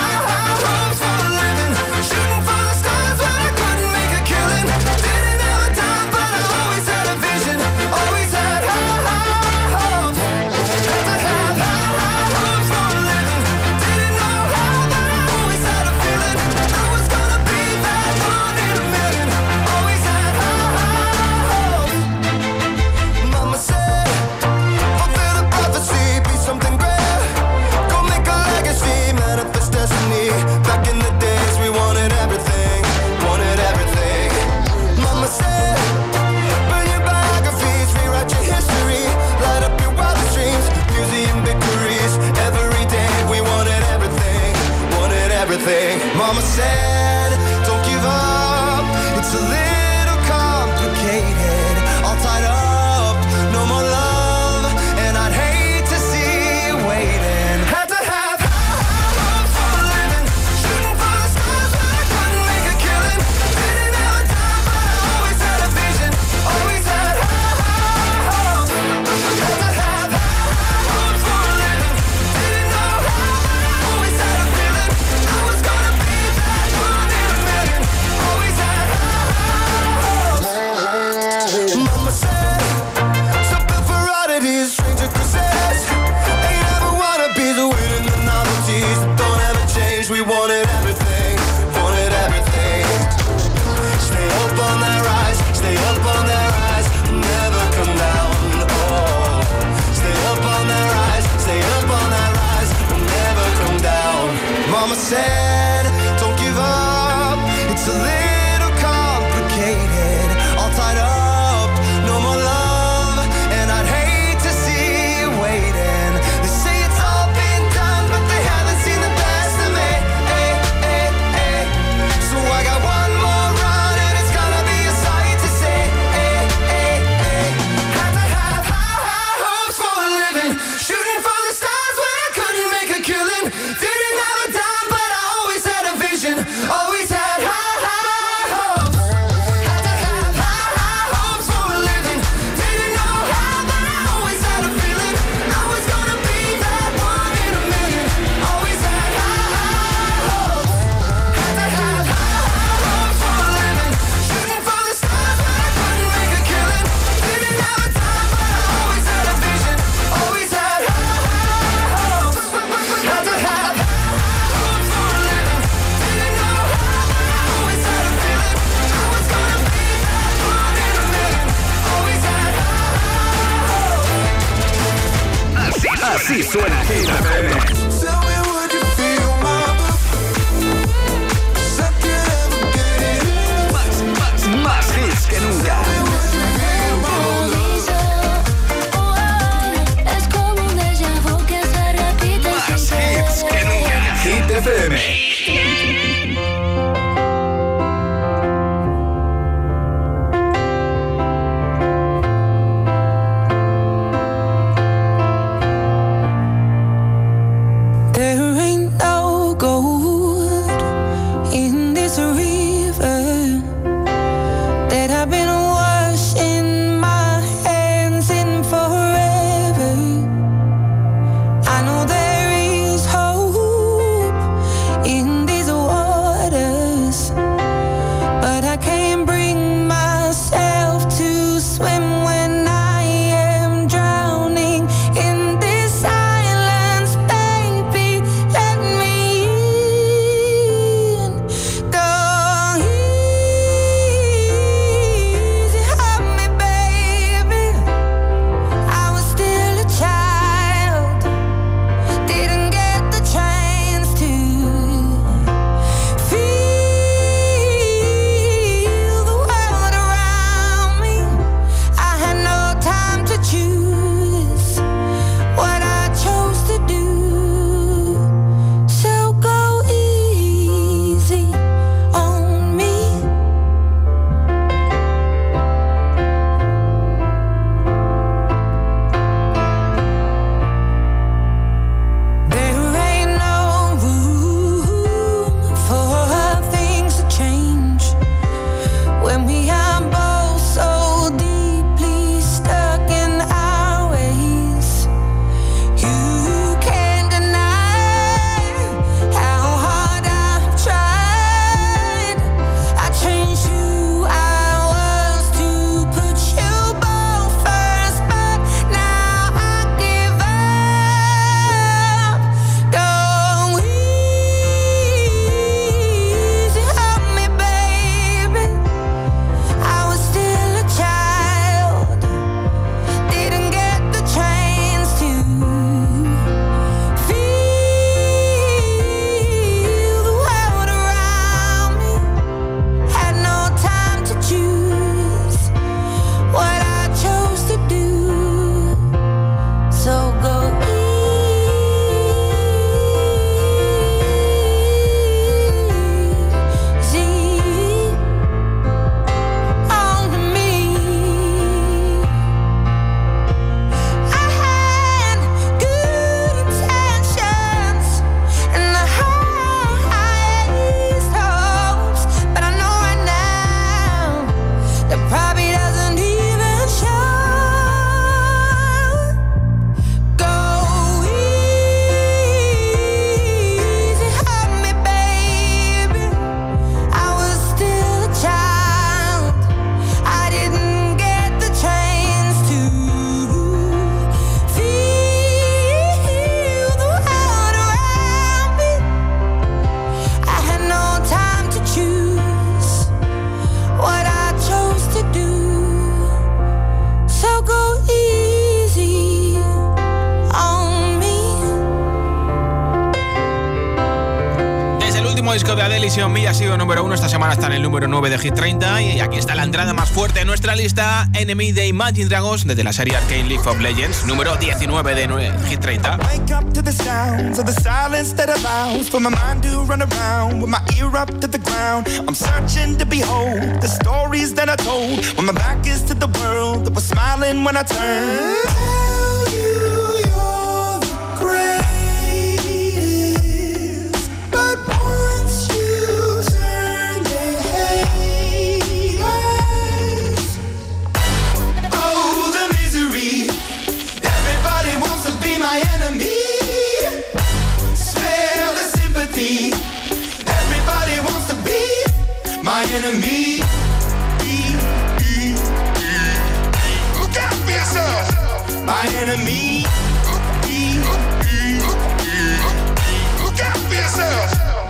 número 407.94 408.08
9 408.08 408.28
de 408.28 408.38
Hit 408.40 408.54
30 408.54 409.02
y 409.02 409.20
aquí 409.20 409.38
está 409.38 409.54
la 409.54 409.62
entrada 409.62 409.92
más 409.92 410.10
fuerte 410.10 410.40
en 410.40 410.48
nuestra 410.48 410.74
lista, 410.74 411.28
Enemy 411.32 411.70
de 411.70 411.86
Imagine 411.86 412.28
Dragons, 412.28 412.66
desde 412.66 412.82
la 412.82 412.92
serie 412.92 413.14
Arcane 413.14 413.44
League 413.44 413.64
of 413.68 413.78
Legends, 413.78 414.26
número 414.26 414.56
19 414.56 415.14
de 415.14 415.28
9, 415.28 415.52
Hit 415.68 415.80
30. 415.80 416.16
Wake 416.16 416.52
up 416.52 416.72
to 416.72 416.82
the 416.82 416.90
sounds 416.90 417.60
of 417.60 417.66
the 417.66 417.82
silence 417.82 418.34
that 418.34 418.48
allows 418.48 419.08
for 419.08 419.20
my 419.20 419.30
mind 419.30 419.62
to 419.62 419.84
run 419.84 420.02
around 420.02 420.60
with 420.60 420.70
my 420.70 420.80
ear 420.98 421.06
up 421.16 421.30
to 421.38 421.46
the 421.46 421.60
ground. 421.60 422.08
I'm 422.26 422.34
searching 422.34 422.98
to 422.98 423.06
behold 423.06 423.60
the 423.80 423.86
stories 423.86 424.52
that 424.54 424.68
I 424.68 424.74
told 424.74 425.24
when 425.36 425.46
my 425.46 425.52
back 425.52 425.86
is 425.86 426.02
to 426.08 426.14
the 426.14 426.26
world 426.40 426.86
that 426.86 426.94
was 426.96 427.04
smiling 427.04 427.62
when 427.62 427.76
I 427.76 427.84
turned. 427.84 429.13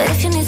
But 0.00 0.08
if 0.12 0.24
you 0.24 0.30
need 0.30 0.39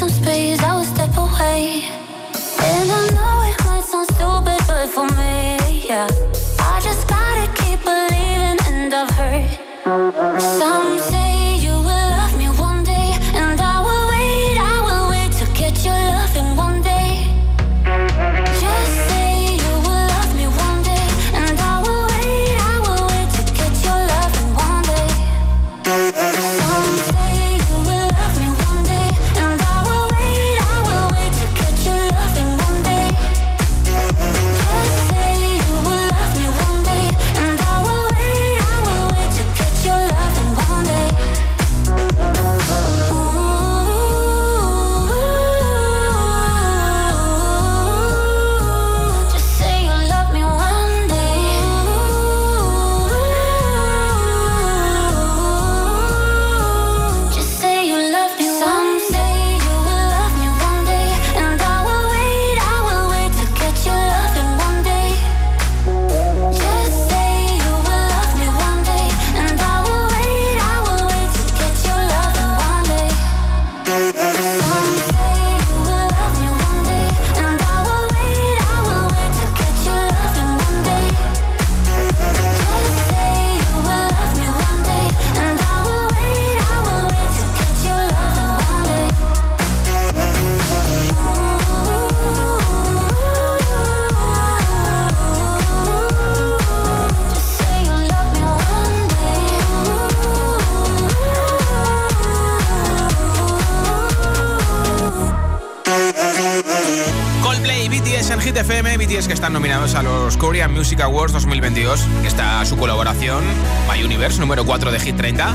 Que 109.27 109.35
están 109.35 109.53
nominados 109.53 109.95
a 109.95 110.03
los 110.03 110.37
Korean 110.37 110.73
Music 110.73 111.01
Awards 111.01 111.33
2022. 111.33 112.07
Está 112.25 112.65
su 112.65 112.77
colaboración 112.77 113.45
My 113.89 114.03
Universe, 114.03 114.41
número 114.41 114.65
4 114.65 114.91
de 114.91 114.99
Hit 114.99 115.17
30. 115.17 115.55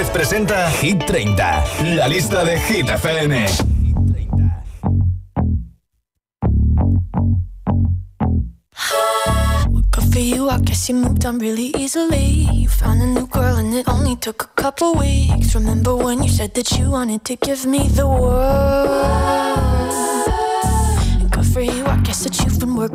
Gómez 0.00 0.12
presenta 0.12 0.70
Hit 0.70 1.04
30, 1.04 1.64
la 1.94 2.08
lista 2.08 2.42
de 2.42 2.58
Hit 2.58 2.88
FM. 2.88 3.46
For 10.10 10.18
you, 10.18 10.48
I 10.48 10.58
guess 10.62 10.88
you 10.88 10.96
moved 10.96 11.26
on 11.26 11.38
really 11.38 11.72
easily. 11.76 12.48
You 12.50 12.68
found 12.68 13.02
a 13.02 13.06
new 13.06 13.26
girl 13.26 13.56
and 13.56 13.74
it 13.74 13.86
only 13.88 14.16
took 14.16 14.42
a 14.42 14.62
couple 14.62 14.94
weeks. 14.94 15.54
Remember 15.54 15.94
when 15.94 16.22
you 16.22 16.30
said 16.30 16.54
that 16.54 16.78
you 16.78 16.90
wanted 16.90 17.22
to 17.26 17.36
give 17.36 17.66
me 17.66 17.86
the 17.88 18.06
world? 18.06 19.39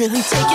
Really 0.00 0.22
taking 0.22 0.49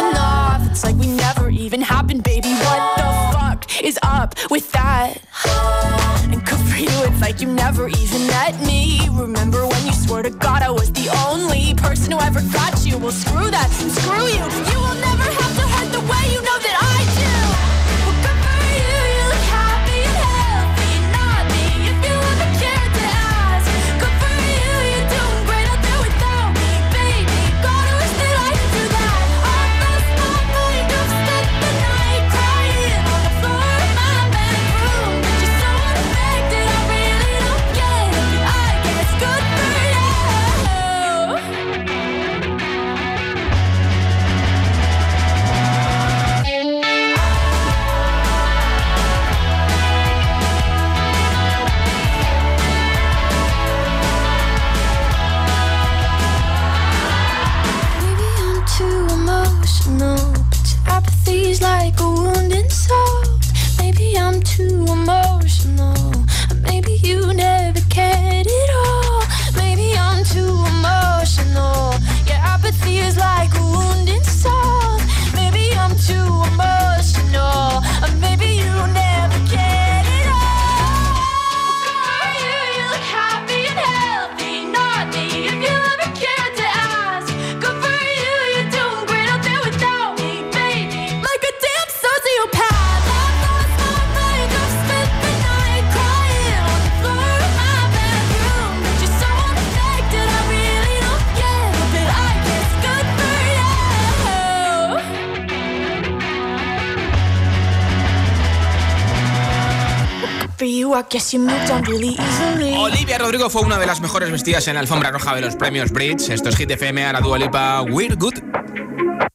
Olivia 112.78 113.18
Rodrigo 113.18 113.50
fue 113.50 113.62
una 113.64 113.78
de 113.78 113.86
las 113.86 114.00
mejores 114.00 114.32
vestidas 114.32 114.66
en 114.70 114.76
la 114.76 114.80
alfombra 114.80 115.12
roja 115.12 115.36
de 115.36 115.42
los 115.42 115.56
premios 115.56 115.92
Bridge. 115.92 116.30
Esto 116.30 116.50
es 116.50 116.56
Hit 116.56 116.72
FM 116.72 117.06
a 117.06 117.14
la 117.14 117.22
Dua 117.22 117.38
Lipa 117.38 117.82
We're 117.82 118.16
Good. 118.16 118.36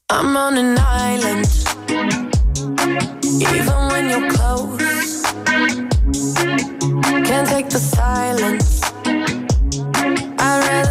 I'm 0.09 0.35
on 0.35 0.57
an 0.57 0.77
island. 0.79 1.47
Even 3.39 3.87
when 3.91 4.09
you're 4.09 4.27
close, 4.29 5.23
can 7.01 7.23
can't 7.25 7.47
take 7.47 7.69
the 7.69 7.79
silence. 7.79 8.81
I'd 10.39 10.67
rather 10.67 10.90